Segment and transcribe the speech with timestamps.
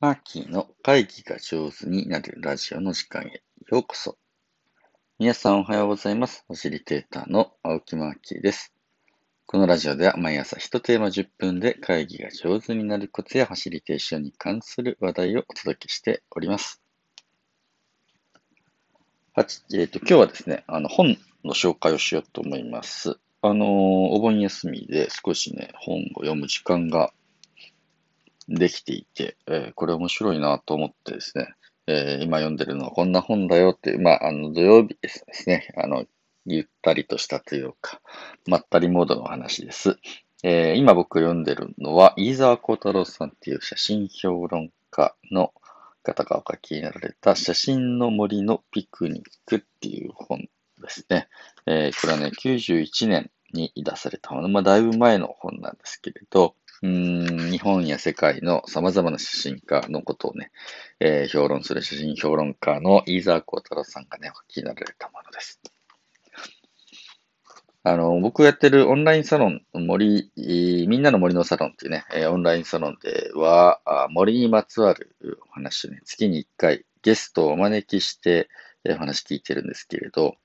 [0.00, 4.16] マーキーの会議が上手になるラジオの時間へようこそ。
[5.18, 6.44] 皆さんおはようございます。
[6.46, 8.72] ファシリテーターの青木マーキーです。
[9.46, 16.80] このラジオでは毎朝1テーマ10分で会議が上手になるコツやファシリテーションに関する話題をお届けしております。
[19.34, 23.18] はちえっ、と、今日はですね、あの本の紹介をしようと思います。
[23.42, 27.12] あのーお盆休みで少しね、本を読む時間が
[28.48, 31.48] できていて、えーこれ面白いなと思ってですね、
[31.86, 36.04] えー今読んでるのはこんな本だよっていう、まあ、あの土曜日ですね、あの、
[36.46, 38.00] ゆったりとしたというか、
[38.46, 39.98] まったりモードの話です。
[40.42, 45.52] えー今僕読んでるのは、飯沢幸太郎さんっていう写真評論家の
[46.02, 50.48] 方がお書きになられた写真の森のピクニックっていう本
[50.80, 51.28] ですね。
[51.66, 60.52] えーこれはね、91年に出されたもの、まあ、だいぶ前の本なんですけれど、うん日本や世界の様々な写真家のことをね、
[61.00, 65.60] えー評論する写真評論家の飯沢幸太郎さんがね、お書きになられたものです。
[67.84, 75.16] あの、僕がやってるオンラインサロン、森、みんなの森のサロンっていうね、オンラインサロンでは、森にまつわる
[75.48, 78.48] お話をね、月に1回ゲストをお招きして、
[78.88, 80.36] お話聞いてるんですけれど、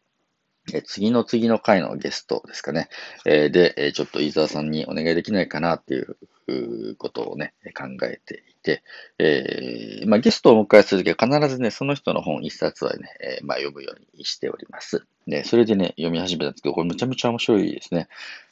[0.72, 2.88] え次の次の回のゲストですかね。
[3.26, 8.84] えで、えちょっと伊沢さんにお願いできないかなっていうことをね、考えていて、
[9.20, 15.06] えーまあ、ゲストをお迎えするときは必ずね、その人の本一冊はね、えまあ、読むようにしております。
[15.28, 18.08] で、それでね、読み始めたんですけど、これめちゃめちゃ面白いですね。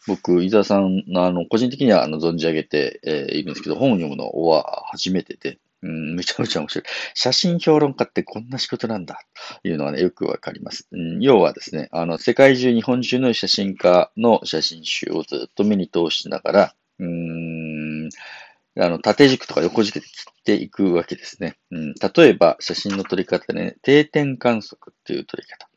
[0.08, 6.84] 僕、伊沢さんの、あの、個人的にはあの存じ上げて、えいるんですけど、本を読むのは初めてで、うん、めちゃめちゃ面白い。
[7.14, 9.20] 写真評論家ってこんな仕事なんだ、
[9.62, 10.88] というのはね、よくわかります。
[10.92, 18.10] うん、要はですね、あの、世界中、日本中の写真家の写真集をずっと目に通しながら、うん、
[18.80, 21.58] あの、縦軸とか横軸で切っていくわけですね。
[21.72, 25.68] うん、例えば、写真の撮り方ね、定点観測っていう撮り方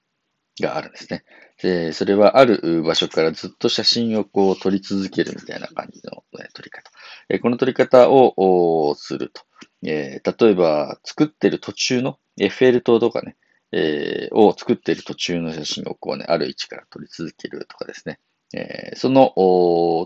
[0.60, 1.24] があるんですね。
[1.62, 6.90] で、それはある場所からずっと写真をこう撮り続けるみたいな感じのえー撮り方。
[7.28, 9.42] えこの撮り方をすると。
[9.86, 13.36] えー例えば、作ってる途中のエッフェル塔とかね、
[13.72, 18.18] えーを作ってる途中の写真をこうね、ある位置から撮り続けるとかですね。
[18.54, 19.32] えーその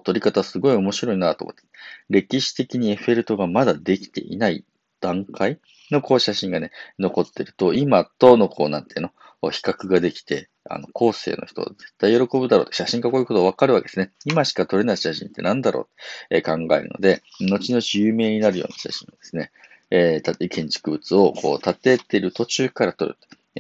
[0.04, 1.62] 撮り方すごい面白いなと思って。
[2.08, 4.64] 歴史的にエッフェル塔がまだできていない
[5.00, 9.10] 段階のこう写真がね、残ってると、今とのこうなんていうの、
[9.50, 14.12] 比較ができて、あの、後世の人絶対喜ぶだろうって、写真家こういうことわかるわけですね。
[14.24, 15.88] 今しか撮れない写真って何だろ
[16.30, 19.50] うって考えるので、後々有名になるような写真ですね、
[19.90, 23.16] えー建築物をこう建ててる途中から撮る。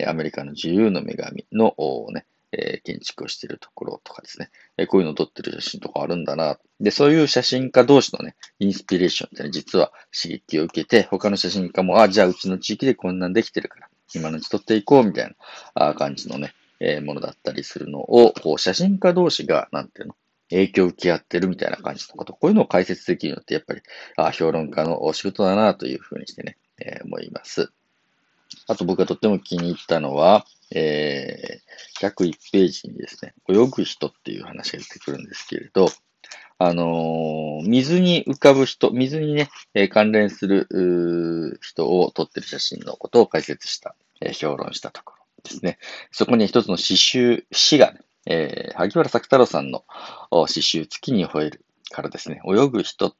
[0.06, 1.74] アメリカの自由の女神の
[2.12, 6.58] ね、えー建築をしているところとかですね、えーこういうのを撮ってる写真とかあるんだな。
[6.80, 15.34] で、そういう写真家同士のね、インスピレーションってね、実は刺激を受けて、他の写真家も、あ、じゃあうちの地域でこんなんできてるから、今のうち撮っていこうみたいな
[15.74, 20.14] あ感じのね、えーものだったりするのを、こう写真家同士が、なんていうの、
[20.50, 23.82] 影響を受け合ってるみたいな感じのこと、こういうのを解説できるのって、やっぱり、
[24.16, 27.72] あ評論家のお仕事だなというふうにしてね、えー思います。
[28.66, 35.88] あと僕がとっても気に入ったのは、えー、101ページにですね、泳ぐ人っていう話が出てくるんですけれど、
[36.58, 45.78] あのー水に浮かぶ人、水にね、えー関連する人を撮ってる写真のことを解説した、えー評論したところですね。
[46.10, 49.84] そこに一つの詩集、詩がね、えー萩原作太郎さんの
[50.46, 53.14] 詩集、月に吠えるからですね、泳ぐ人っ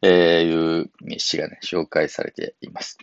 [0.00, 2.98] て、いう詩がね、紹介されています。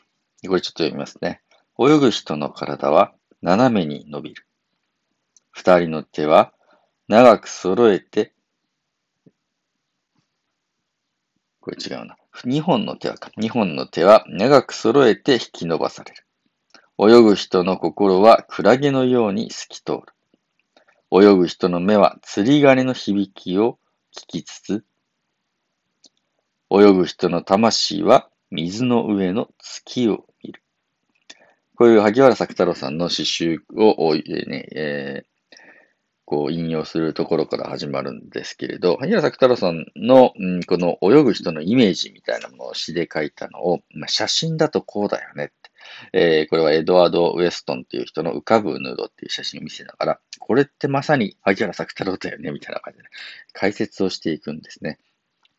[0.47, 1.41] これちょっと読みますね。
[1.79, 4.45] 泳ぐ人の体は斜めに伸びる。
[5.51, 6.53] 二人の手は
[7.07, 8.33] 長く揃えて、
[11.61, 12.17] これ違うな。
[12.43, 13.31] 二本の手はか。
[13.37, 16.25] 二本の手は長く揃えて引き伸ばされる。
[16.99, 20.01] 泳ぐ人の心はクラゲのように透き通る。
[21.15, 23.77] 泳ぐ人の目は釣り鐘の響きを
[24.17, 24.85] 聞きつつ、
[26.71, 30.63] 泳ぐ人の魂は水の上の月を見る。
[31.75, 35.33] こういう萩原作太郎さんの詩集を、えーね、えー
[36.25, 45.51] こう引用するところから始まるんですけれど、萩原作太郎さんの、うんこの泳ぐ人のイメージみたいなものを詩で書いたのを、まあ、写真だとこうだよね。
[46.13, 53.09] えーこれはエドワード・ウエストンっていう人の浮かぶヌードっていう写真を見せながら、これってまさに萩原作太郎だよねみたいな感じで、ね、
[53.53, 54.99] 解説をしていくんですね。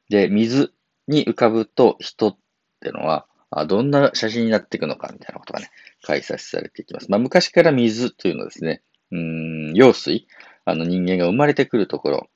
[0.09, 0.73] で、水
[1.09, 2.39] に浮かぶと人っ
[2.81, 3.27] てのは、
[3.69, 5.71] どんな写真になっていくのかみたいなことがね、
[6.03, 7.11] 解説されていきます。
[7.11, 8.83] まあ、昔から水というのはですね、
[9.13, 10.27] うん、用水、
[10.65, 12.29] あの人間が生まれてくるところ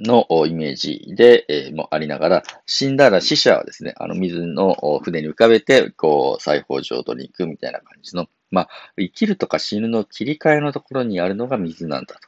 [0.00, 8.68] のイメージで、えー、もありながら、死んだら死者はですね、あの水の船に浮かべて、こう、裁縫浄土に行くみたいな感じの、まあ、
[8.98, 12.20] 生きるとか死ぬの切り替えのところにあるのが水なんだと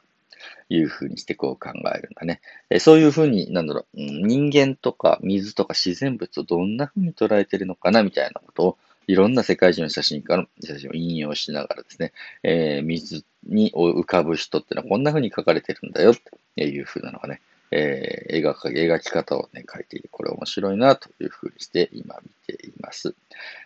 [0.73, 2.41] いうふうにしてこう考えるんだね。
[2.69, 8.77] えー、そういうふうに、なんだろう、人間とか水とか自然物をどんなふうに捉えてるのかなみたいなことを、
[9.07, 12.11] いろんな世界中の写真家の写真を引用しながらですね、
[12.43, 16.15] えー、水に浮かぶ人ってのはこんな風に書かれてるんだよっ
[16.55, 17.41] ていう風なのがね、
[17.71, 23.11] えー、描か描き方をね、書いていて、これ面白いなという風にして今見ています。
[23.11, 23.15] こ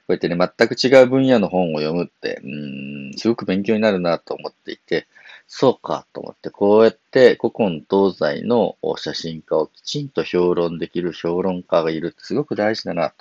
[0.10, 5.08] うやってね、全く違う分野の本を読むって、うん、すごく勉強になるなと思っていて、
[5.48, 13.16] そうかと思って、こうやって古今東西の写真家をきちんと評論できる評論家がいるってすごく大事だなと。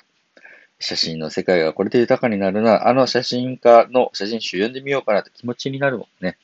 [0.80, 6.38] 写真の世界がこれで豊かになるな、あの写真家の写真集読んでみようかなって気持ちになるもんね。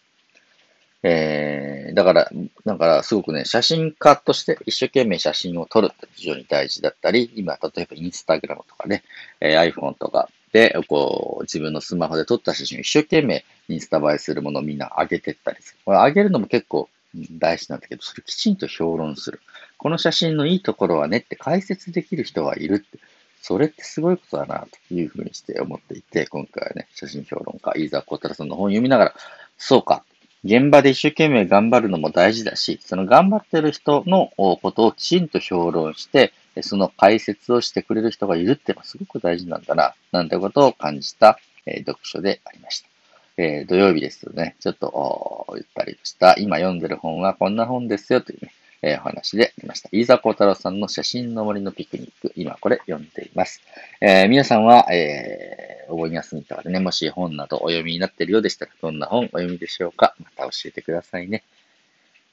[1.06, 2.30] えー、だから、
[2.64, 9.04] だからすごくね、写真家として一生懸命写真を撮るって非常に大事だったり、今、例えばインスタグラムとかね、
[9.38, 15.78] えー、iPhone とかで、こう、自分のスマホで撮った写真を一生懸命インスタ映えするものをみんな上げてったりする。
[15.84, 16.88] これ上げるのも結構
[17.32, 19.40] 大事なんだけど、それきちんと評論する。
[19.76, 22.98] この写真のいいところはねって解説できる人はいるって。
[23.42, 29.14] それってすごいことだな、というふうにして思っていて、今回はね、写真評論家、飯沢小太郎さんの本を読みながら、
[29.58, 30.02] そうか、
[30.44, 42.88] 現場で一生懸命頑張るのも大事だし、その頑張ってる人のことをきちんと評論して、その解説をしてくれる人がいるってのはすごく大事なんだな、なんてことを感じた、えー、読書でありました。
[43.36, 48.52] えー、土曜日ですよね、ちょっとゆったりした、今読んでる本はこんな本ですよというね、
[48.82, 49.88] えー、お話でありました。
[49.92, 53.62] 飯沢幸太郎さんの写真の森のピクニック、今これ読んでいます。
[54.00, 55.53] えー、皆さんは、え
[55.86, 61.44] えー、お盆休みとかでね、もし本などお読みになっているようでしたら、どんな本お読みでしょうかまた教えてくださいね。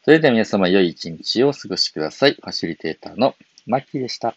[0.03, 2.33] それでは皆様良い一日をお過ごしください。
[2.33, 3.35] ファシリテーターの
[3.67, 4.35] マッキーでした。